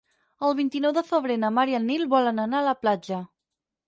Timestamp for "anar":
2.45-2.63